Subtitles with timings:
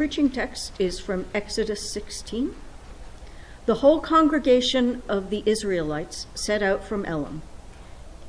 [0.00, 2.54] preaching text is from Exodus 16.
[3.66, 7.42] The whole congregation of the Israelites set out from Elim,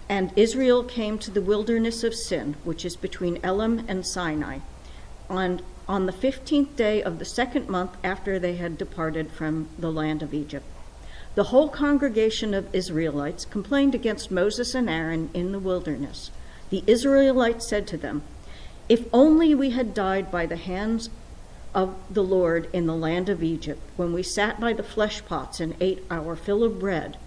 [0.10, 4.60] and Israel came to the wilderness of Sin, which is between Elim and Sinai,
[5.30, 9.94] on, on the 15th day of the second month after they had departed from the
[9.94, 10.66] land of Egypt.
[11.36, 16.32] The whole congregation of Israelites complained against Moses and Aaron in the wilderness.
[16.70, 18.24] The Israelites said to them,
[18.90, 21.10] If only we had died by the hands
[21.74, 25.60] of the Lord in the land of Egypt, when we sat by the flesh pots
[25.60, 27.18] and ate our fill of bread.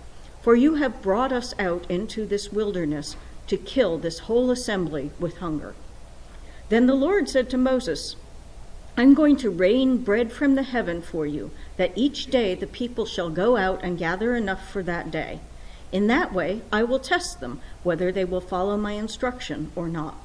[0.42, 3.16] For you have brought us out into this wilderness
[3.46, 5.74] to kill this whole assembly with hunger.
[6.68, 8.16] Then the Lord said to Moses,
[8.96, 13.06] I'm going to rain bread from the heaven for you, that each day the people
[13.06, 15.40] shall go out and gather enough for that day.
[15.90, 20.16] In that way I will test them, whether they will follow my instruction or not.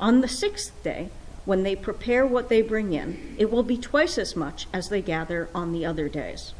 [0.00, 1.10] On the sixth day,
[1.48, 5.00] when they prepare what they bring in, it will be twice as much as they
[5.00, 6.52] gather on the other days.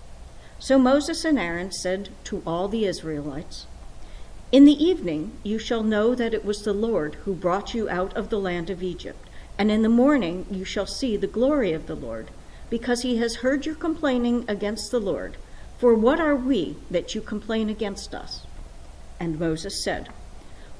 [0.59, 3.67] So Moses and Aaron said to all the Israelites,
[4.51, 8.17] In the evening you shall know that it was the Lord who brought you out
[8.17, 9.29] of the land of Egypt.
[9.59, 12.31] And in the morning you shall see the glory of the Lord,
[12.71, 15.37] because he has heard your complaining against the Lord.
[15.77, 18.47] For what are we that you complain against us?
[19.21, 20.09] And Moses said,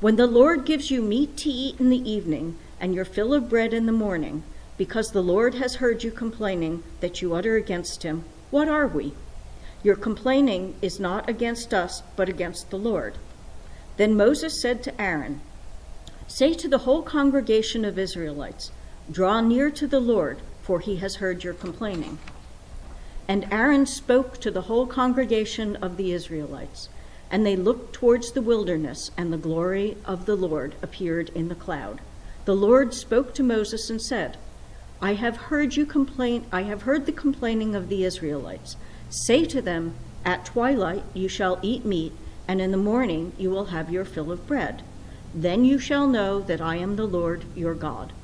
[0.01, 3.49] When the Lord gives you meat to eat in the evening, and your fill of
[3.49, 4.43] bread in the morning,
[4.77, 9.13] because the Lord has heard you complaining that you utter against him, what are we?
[9.83, 13.15] Your complaining is not against us, but against the Lord.
[13.97, 15.41] Then Moses said to Aaron,
[16.27, 18.71] Say to the whole congregation of Israelites,
[19.11, 22.19] Draw near to the Lord, for he has heard your complaining.
[23.27, 26.89] And Aaron spoke to the whole congregation of the Israelites,
[27.31, 31.55] and they looked towards the wilderness, and the glory of the Lord appeared in the
[31.55, 32.01] cloud.
[32.49, 34.39] The Lord spoke to Moses and said,
[35.03, 38.79] I have heard you complain I have heard the complaining of the Israelites.
[39.11, 42.15] Say to them, At twilight you shall eat meat,
[42.49, 44.83] and in the morning you will have your fill of bread.
[45.35, 48.15] Then you shall know that I am the Lord your God.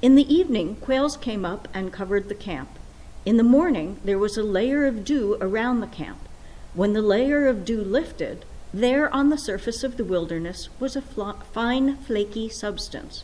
[0.00, 2.78] In the evening, quails came up and covered the camp.
[3.26, 6.28] In the morning, there was a layer of dew around the camp.
[6.74, 8.44] When the layer of dew lifted,
[8.74, 13.22] there on the surface of the wilderness was a fl- fine, flaky substance,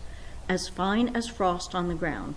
[0.48, 2.36] as fine as frost on the ground.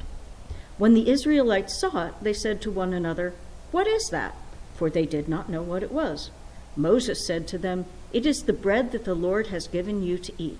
[0.80, 3.36] When the Israelites saw it, they said to one another,
[3.70, 4.36] What is that?
[4.74, 6.32] For they did not know what it was.
[6.76, 10.34] Moses said to them, It is the bread that the Lord has given you to
[10.40, 10.60] eat.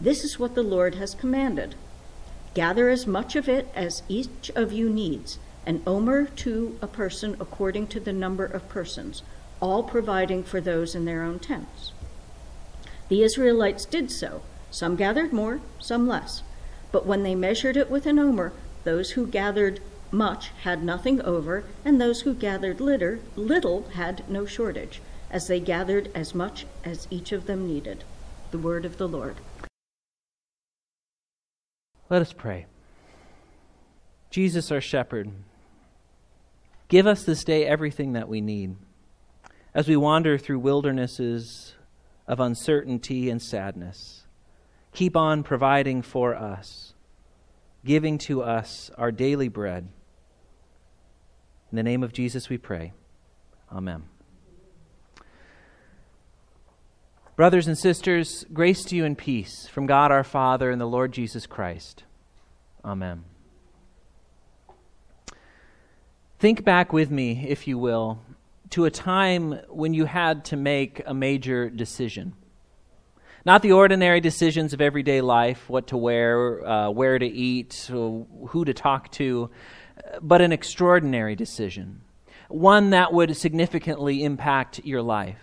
[0.00, 1.74] This is what the Lord has commanded.
[2.54, 7.36] Gather as much of it as each of you needs, an omer to a person
[7.38, 9.22] according to the number of persons,
[9.60, 11.92] all providing for those in their own tents.
[13.08, 14.42] The Israelites did so.
[14.70, 16.42] Some gathered more, some less.
[16.92, 18.52] But when they measured it with an omer,
[18.84, 24.46] those who gathered much had nothing over, and those who gathered little, little had no
[24.46, 25.00] shortage
[25.30, 28.04] as they gathered as much as each of them needed.
[28.50, 29.36] The word of the Lord.
[32.08, 32.66] Let us pray.
[34.30, 35.30] Jesus, our shepherd,
[36.88, 38.76] give us this day everything that we need.
[39.72, 41.74] As we wander through wildernesses
[42.26, 44.26] of uncertainty and sadness,
[44.92, 46.94] keep on providing for us,
[47.84, 49.88] giving to us our daily bread.
[51.70, 52.92] In the name of Jesus we pray.
[53.70, 54.02] Amen.
[57.36, 61.12] Brothers and sisters, grace to you and peace from God our Father and the Lord
[61.12, 62.02] Jesus Christ.
[62.84, 63.24] Amen.
[66.38, 68.20] Think back with me, if you will,
[68.70, 72.34] to a time when you had to make a major decision.
[73.44, 78.64] Not the ordinary decisions of everyday life, what to wear, uh, where to eat, who
[78.64, 79.50] to talk to,
[80.20, 82.02] but an extraordinary decision.
[82.48, 85.38] One that would significantly impact your life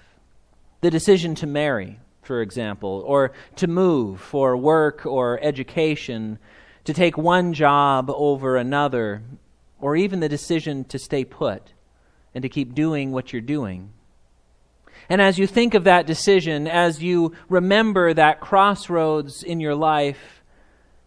[0.82, 6.38] the decision to marry, for example, or to move for work or education,
[6.84, 9.24] to take one job over another,
[9.82, 11.74] or even the decision to stay put
[12.38, 13.90] and to keep doing what you're doing.
[15.10, 20.44] And as you think of that decision, as you remember that crossroads in your life,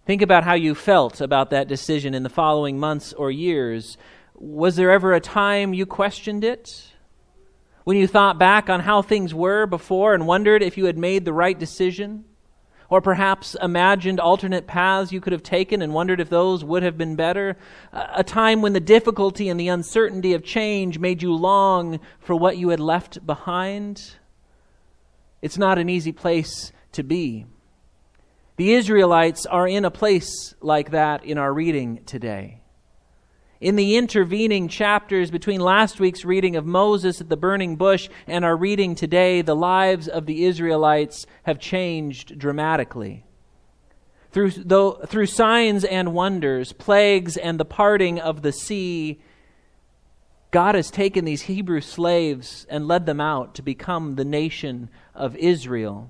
[0.07, 3.97] think about how you felt about that decision in the following months or years.
[4.35, 6.89] Was there ever a time you questioned it?
[7.85, 11.25] When you thought back on how things were before and wondered if you had made
[11.25, 12.25] the right decision?
[12.91, 16.99] Or perhaps imagined alternate paths you could have taken and wondered if those would have
[16.99, 17.57] been better?
[17.93, 22.59] A time when the difficulty and the uncertainty of change made you long for what
[22.59, 24.17] you had left behind?
[25.41, 27.47] It's not an easy place to be.
[28.57, 32.60] The Israelites are in a place like that in our reading today.
[33.61, 38.43] In the intervening chapters between last week's reading of Moses at the burning bush and
[38.43, 43.23] our reading today, the lives of the Israelites have changed dramatically.
[44.33, 49.21] Through, though, through signs and wonders, plagues, and the parting of the sea,
[50.53, 55.37] God has taken these Hebrew slaves and led them out to become the nation of
[55.37, 56.09] Israel.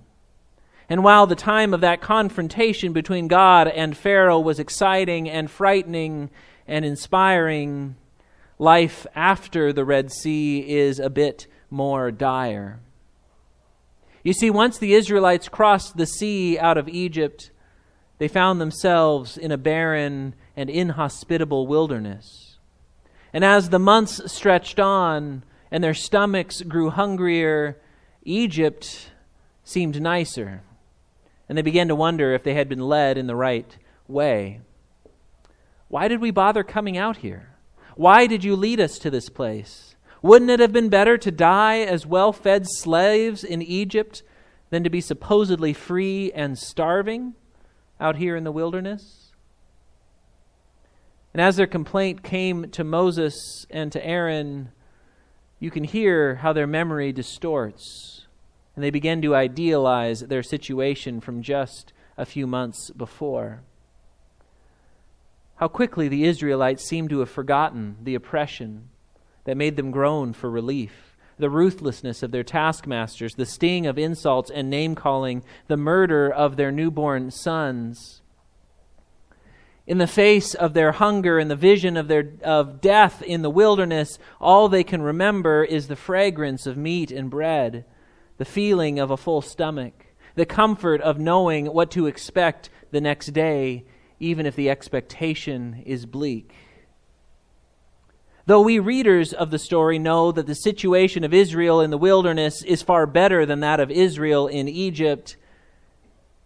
[0.89, 6.31] And while the time of that confrontation between God and Pharaoh was exciting and frightening
[6.71, 7.97] and inspiring,
[8.57, 12.79] life after the Red Sea is a bit more dire.
[14.23, 17.51] You see, once the Israelites crossed the sea out of Egypt,
[18.19, 22.59] they found themselves in a barren and inhospitable wilderness.
[23.33, 25.43] And as the months stretched on
[25.73, 27.79] and their stomachs grew hungrier,
[28.23, 29.11] Egypt
[29.65, 30.63] seemed nicer.
[31.49, 33.77] And they began to wonder if they had been led in the right
[34.07, 34.61] way.
[35.91, 37.57] Why did we bother coming out here?
[37.97, 39.97] Why did you lead us to this place?
[40.23, 44.23] Wouldn't it have been better to die as well fed slaves in Egypt
[44.71, 47.35] than to be supposedly free and starving
[47.99, 49.33] out here in the wilderness?
[51.35, 54.71] And as their complaint came to Moses and to Aaron,
[55.59, 58.27] you can hear how their memory distorts,
[58.77, 63.63] and they begin to idealize their situation from just a few months before.
[65.61, 68.89] How quickly the Israelites seem to have forgotten the oppression
[69.45, 74.51] that made them groan for relief, the ruthlessness of their taskmasters, the sting of insults
[74.51, 78.23] and name calling, the murder of their newborn sons.
[79.87, 83.51] In the face of their hunger and the vision of, their, of death in the
[83.51, 87.85] wilderness, all they can remember is the fragrance of meat and bread,
[88.39, 93.35] the feeling of a full stomach, the comfort of knowing what to expect the next
[93.35, 93.85] day
[94.21, 96.55] even if the expectation is bleak.
[98.47, 102.63] Though we readers of the story know that the situation of Israel in the wilderness
[102.63, 105.37] is far better than that of Israel in Egypt,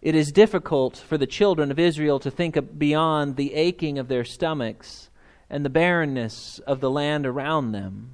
[0.01, 4.23] it is difficult for the children of Israel to think beyond the aching of their
[4.23, 5.09] stomachs
[5.49, 8.11] and the barrenness of the land around them.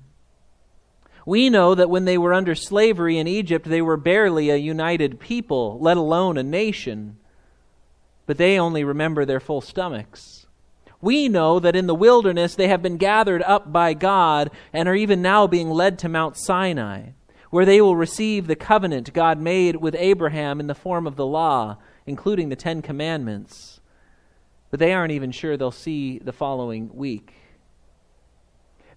[1.26, 5.20] We know that when they were under slavery in Egypt, they were barely a united
[5.20, 7.18] people, let alone a nation
[8.26, 10.46] but they only remember their full stomachs.
[11.02, 14.96] We know that in the wilderness they have been gathered up by God and are
[14.96, 17.10] even now being led to Mount Sinai,
[17.50, 21.26] where they will receive the covenant God made with Abraham in the form of the
[21.26, 23.82] law, including the Ten Commandments.
[24.70, 27.34] But they aren't even sure they'll see the following week.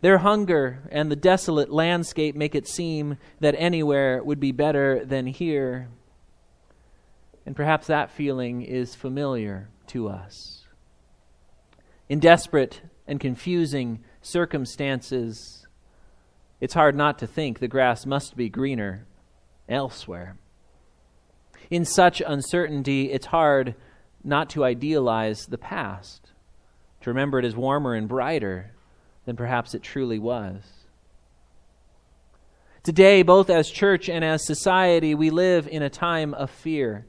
[0.03, 5.27] Their hunger and the desolate landscape make it seem that anywhere would be better than
[5.27, 5.89] here.
[7.47, 10.65] And perhaps that feeling is familiar to us.
[12.09, 15.67] In desperate and confusing circumstances,
[16.61, 19.07] it's hard not to think the grass must be greener
[19.69, 20.37] elsewhere.
[21.71, 23.75] In such uncertainty, it's hard
[24.23, 26.31] not to idealize the past,
[27.03, 28.73] to remember it as warmer and brighter
[29.27, 30.63] than perhaps it truly was.
[32.83, 37.07] Today, both as church and as society, we live in a time of fear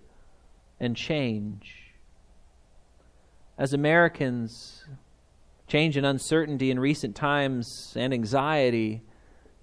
[0.80, 1.94] and change.
[3.58, 4.86] As Americans,
[5.68, 9.02] change and uncertainty in recent times and anxiety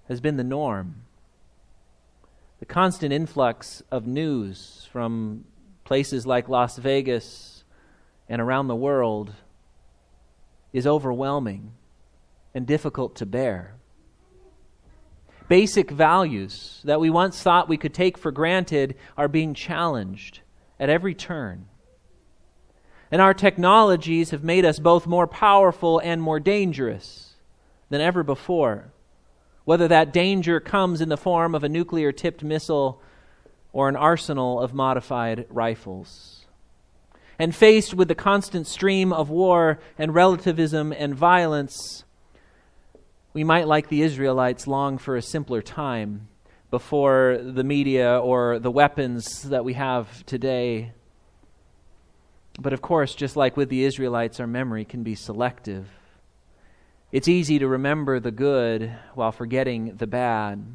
[0.07, 1.03] has been the norm.
[2.59, 5.45] The constant influx of news from
[5.83, 7.63] places like Las Vegas
[8.27, 9.33] and around the world
[10.71, 11.73] is overwhelming
[12.53, 13.75] and difficult to bear.
[15.49, 20.39] Basic values that we once thought we could take for granted are being challenged
[20.79, 21.67] at every turn.
[23.11, 27.35] And our technologies have made us both more powerful and more dangerous
[27.89, 28.91] than ever before,
[29.65, 33.01] whether that danger comes in the form of a nuclear tipped missile
[33.71, 36.45] or an arsenal of modified rifles.
[37.37, 42.03] And faced with the constant stream of war and relativism and violence,
[43.33, 46.29] we might, like the Israelites, long for a simpler time
[46.73, 50.91] before the media or the weapons that we have today.
[52.59, 55.85] But of course, just like with the Israelites, our memory can be selective.
[57.11, 60.65] It's easy to remember the good while forgetting the bad.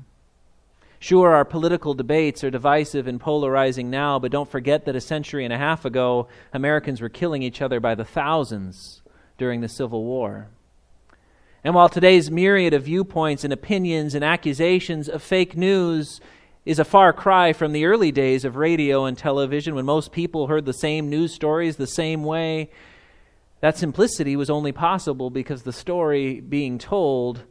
[1.01, 5.43] Sure, our political debates are divisive and polarizing now, but don't forget that a century
[5.43, 9.03] and a half ago, Americans were killing each other by the thousands
[9.37, 10.47] during the Civil War.
[11.69, 16.19] And while today's myriad of viewpoints and opinions and accusations of fake news
[16.65, 20.47] is a far cry from the early days of radio and television when most people
[20.47, 22.71] heard the same news stories the same way,
[23.61, 27.45] That simplicity was only possible because the story being told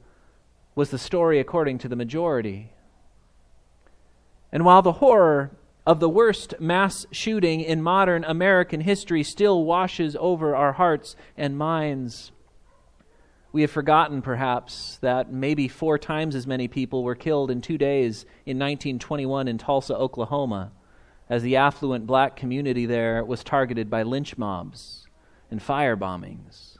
[0.73, 2.73] was the story according to the majority.
[4.51, 5.51] And while the horror
[5.85, 11.55] of the worst mass shooting in modern American history still washes over our hearts and
[11.55, 12.31] minds,
[13.57, 17.75] we have forgotten, perhaps, that maybe four times as many people were killed in two
[17.75, 20.71] days in 1921 in Tulsa, Oklahoma,
[21.27, 25.07] as the affluent black community there was targeted by lynch mobs
[25.49, 26.77] and fire bombings.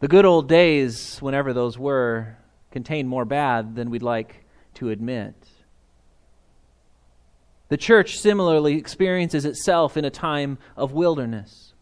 [0.00, 2.36] The good old days, whenever those were,
[2.70, 4.44] contained more bad than we'd like
[4.74, 5.48] to admit.
[7.70, 11.72] The church similarly experiences itself in a time of wilderness.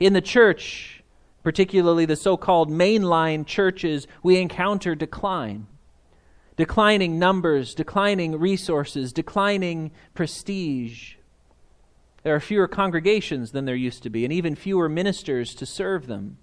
[0.00, 1.01] In the church,
[1.42, 5.66] particularly the so called mainline churches, we encounter decline.
[6.56, 11.14] Declining numbers, declining resources, declining prestige.
[12.22, 16.06] There are fewer congregations than there used to be, and even fewer ministers to serve
[16.06, 16.36] them.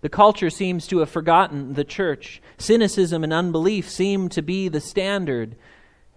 [0.00, 2.40] The culture seems to have forgotten the church.
[2.58, 5.56] Cynicism and unbelief seem to be the standard.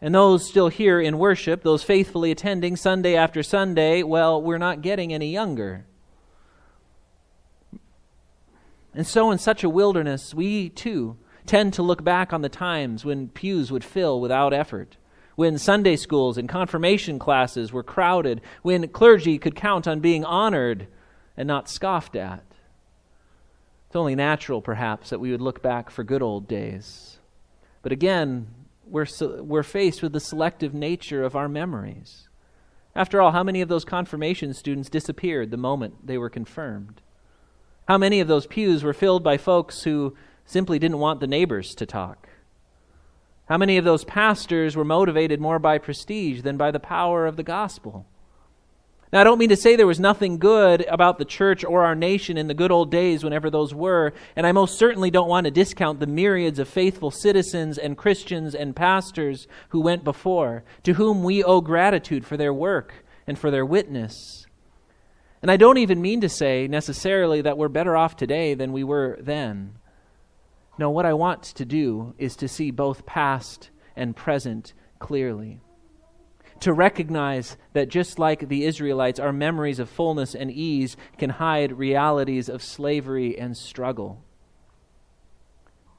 [0.01, 4.81] And those still here in worship, those faithfully attending Sunday after Sunday, well, we're not
[4.81, 5.85] getting any younger.
[8.93, 13.05] And so, in such a wilderness, we too tend to look back on the times
[13.05, 14.97] when pews would fill without effort,
[15.35, 20.87] when Sunday schools and confirmation classes were crowded, when clergy could count on being honored
[21.35, 22.43] and not scoffed at.
[23.87, 27.17] It's only natural, perhaps, that we would look back for good old days.
[27.81, 28.47] But again,
[28.85, 32.27] we're, we're faced with the selective nature of our memories.
[32.95, 37.01] After all, how many of those confirmation students disappeared the moment they were confirmed?
[37.89, 40.15] How many of those pews were filled by folks who
[40.45, 42.29] simply didn't want the neighbors to talk?
[43.47, 47.35] How many of those pastors were motivated more by prestige than by the power of
[47.35, 48.05] the gospel?
[49.11, 51.95] Now, I don't mean to say there was nothing good about the church or our
[51.95, 55.45] nation in the good old days, whenever those were, and I most certainly don't want
[55.45, 60.93] to discount the myriads of faithful citizens and Christians and pastors who went before, to
[60.93, 62.93] whom we owe gratitude for their work
[63.25, 64.45] and for their witness.
[65.41, 68.83] And I don't even mean to say necessarily that we're better off today than we
[68.83, 69.75] were then.
[70.77, 75.61] No, what I want to do is to see both past and present clearly
[76.61, 81.77] to recognize that just like the Israelites, our memories of fullness and ease can hide
[81.77, 84.23] realities of slavery and struggle.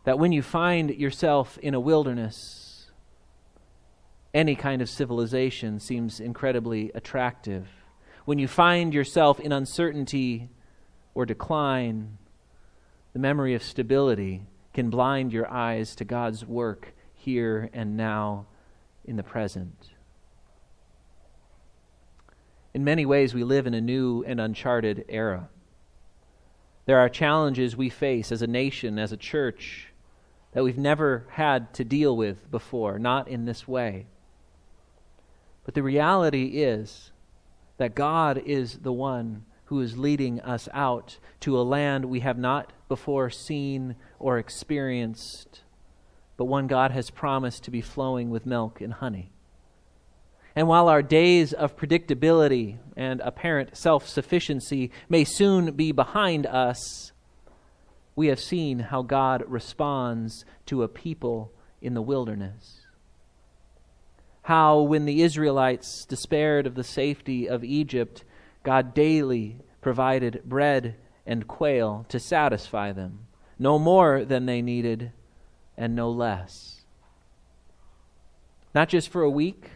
[0.04, 2.90] That when you find yourself in a wilderness,
[4.32, 7.68] any kind of civilization seems incredibly attractive.
[8.30, 10.50] When you find yourself in uncertainty
[11.14, 12.16] or decline,
[13.12, 18.46] the memory of stability can blind your eyes to God's work here and now
[19.04, 19.88] in the present.
[22.72, 25.49] In many ways, we live in a new and uncharted era.
[26.87, 29.88] There are challenges we face as a nation, as a church,
[30.52, 34.06] that we've never had to deal with before, not in this way.
[35.64, 37.10] But the reality is
[37.80, 42.37] that God is the one who is leading us out to a land we have
[42.37, 45.62] not before seen or experienced,
[46.37, 49.32] but one God has promised to be flowing with milk and honey.
[50.54, 57.12] And while our days of predictability and apparent self sufficiency may soon be behind us,
[58.14, 62.79] we have seen how God responds to a people in the wilderness.
[64.50, 68.25] How, when the Israelites despaired of the safety of Egypt,
[68.64, 73.28] God daily provided bread and quail to satisfy them,
[73.61, 75.12] no more than they needed
[75.76, 76.80] and no less.
[78.75, 79.71] Not just for a week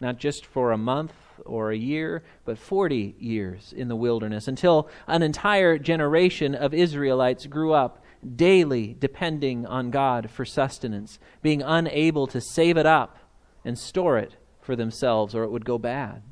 [0.00, 1.14] not just for a month
[1.46, 7.46] or a year, but 40 years in the wilderness, until an entire generation of Israelites
[7.46, 8.04] grew up
[8.36, 13.16] daily depending on God for sustenance, being unable to save it up
[13.64, 16.22] and store it for themselves, or it would go bad.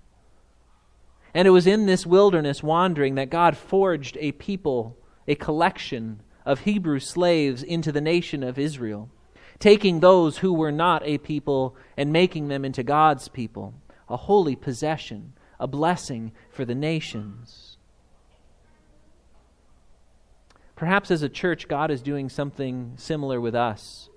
[1.34, 4.96] And it was in this wilderness wandering that God forged a people,
[5.26, 9.08] a collection of Hebrew slaves into the nation of Israel
[9.62, 13.72] taking those who were not a people and making them into God's people,
[14.08, 17.76] a holy possession, a blessing for the nations.
[20.74, 24.08] Perhaps as a church, God is doing something similar with us.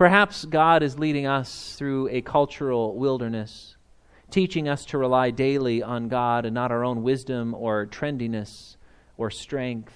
[0.00, 3.76] Perhaps God is leading us through a cultural wilderness,
[4.30, 8.78] teaching us to rely daily on God and not our own wisdom or trendiness
[9.18, 9.92] or strength.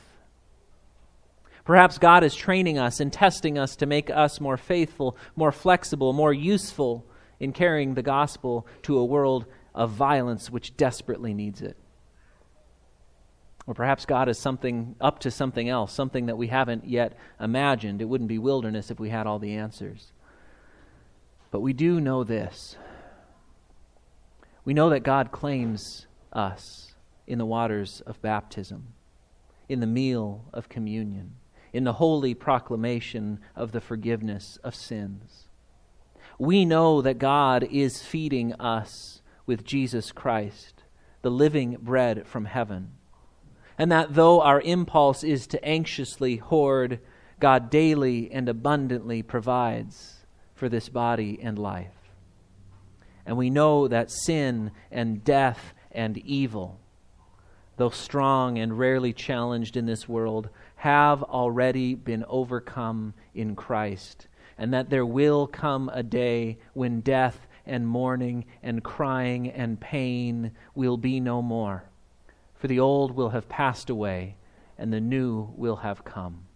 [1.64, 6.12] Perhaps God is training us and testing us to make us more faithful, more flexible,
[6.12, 7.06] more useful
[7.40, 11.78] in carrying the gospel to a world of violence which desperately needs it.
[13.66, 18.02] Or perhaps God is something up to something else, something that we haven't yet imagined.
[18.02, 20.12] It wouldn't be wilderness if we had all the answers.
[21.50, 22.76] But we do know this.
[24.64, 26.94] We know that God claims us
[27.26, 28.88] in the waters of baptism,
[29.68, 31.36] in the meal of communion,
[31.72, 35.48] in the holy proclamation of the forgiveness of sins.
[36.38, 40.82] We know that God is feeding us with Jesus Christ,
[41.22, 42.92] the living bread from heaven
[43.78, 47.00] and that though our impulse is to anxiously hoard,
[47.40, 51.90] God daily and abundantly provides for this body and life.
[53.26, 56.78] And we know that sin and death and evil,
[57.76, 64.72] though strong and rarely challenged in this world, have already been overcome in Christ, and
[64.72, 70.98] that there will come a day when death and mourning and crying and pain will
[70.98, 71.84] be no more
[72.64, 74.36] for the old will have passed away,
[74.78, 76.46] and the new will have come.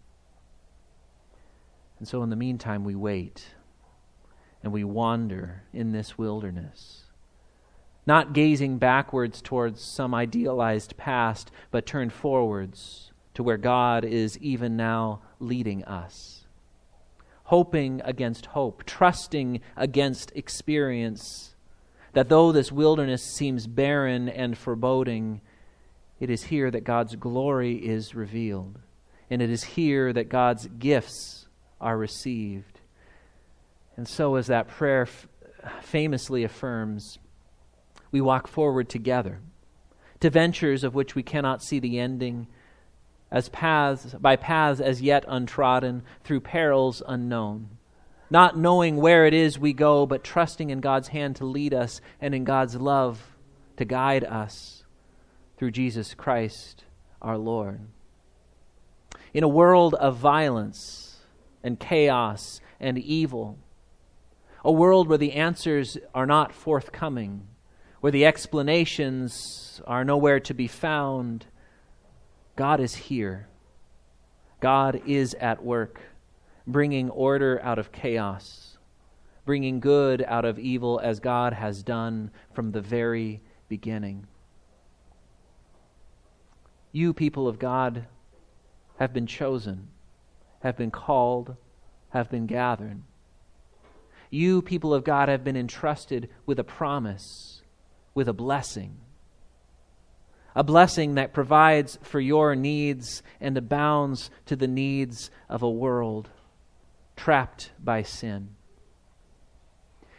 [1.99, 3.49] And so, in the meantime, we wait
[4.63, 7.03] and we wander in this wilderness,
[8.07, 14.79] not gazing backwards towards some idealized past, but turned forwards to where God is even
[14.79, 16.47] now leading us.
[17.45, 21.55] Hoping against hope, trusting against experience,
[22.15, 25.43] that though this wilderness seems barren and foreboding,
[26.21, 28.79] it is here that God's glory is revealed,
[29.31, 31.47] and it is here that God's gifts
[31.81, 32.81] are received.
[33.97, 35.29] And so, as that prayer f-
[35.83, 37.19] famously affirms,
[38.11, 39.41] we walk forward together
[40.21, 42.49] to ventures of which we cannot see the ending,
[43.31, 47.69] as paths by paths as yet untrodden, through perils unknown.
[48.31, 52.01] Not knowing where it is we go, but trusting in God's hand to lead us
[52.21, 53.37] and in God's love
[53.77, 54.78] to guide us
[55.59, 56.85] through Jesus Christ
[57.21, 57.81] our Lord.
[59.35, 61.17] In a world of violence
[61.65, 63.59] and chaos and evil,
[64.65, 67.47] a world where the answers are not forthcoming,
[68.01, 71.47] where the explanations are nowhere to be found,
[72.55, 73.49] God is here.
[74.61, 76.01] God is at work,
[76.67, 78.79] bringing order out of chaos,
[79.45, 84.27] bringing good out of evil as God has done from the very beginning.
[86.99, 88.07] You, people of God,
[88.99, 89.87] have been chosen,
[90.65, 91.55] have been called,
[92.09, 93.01] have been gathered.
[94.31, 97.63] You, people of God, have been entrusted with a promise,
[98.15, 98.97] with a blessing.
[100.57, 106.29] A blessing that provides for your needs and abounds to the needs of a world
[107.15, 108.57] trapped by sin.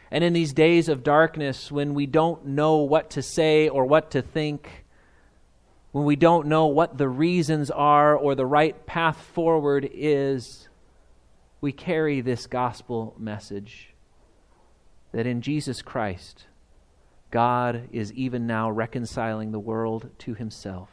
[0.10, 4.12] And in these days of darkness, when we don't know what to say or what
[4.12, 4.86] to think,
[5.92, 10.70] when we don't know what the reasons are or the right path forward is,
[11.62, 13.94] we carry this gospel message
[15.12, 16.46] that in Jesus Christ,
[17.32, 20.90] God is even now reconciling the world to himself.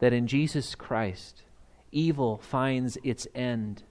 [0.00, 1.42] That in Jesus Christ,
[1.90, 3.84] evil finds its end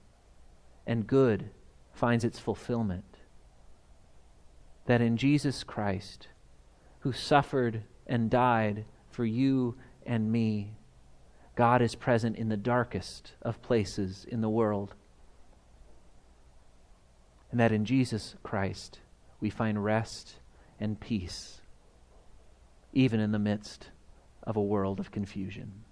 [0.86, 1.50] and good
[1.92, 3.18] finds its fulfillment.
[4.86, 6.28] That in Jesus Christ,
[7.00, 10.72] who suffered and died for you and me.
[11.54, 14.94] God is present in the darkest of places in the world.
[17.50, 19.00] And that in Jesus Christ
[19.40, 20.36] we find rest
[20.80, 21.60] and peace,
[22.92, 23.88] even in the midst
[24.42, 25.84] of a world of confusion.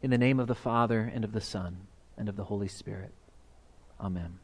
[0.00, 3.12] In the name of the Father, and of the Son, and of the Holy Spirit.
[4.00, 4.38] Amen.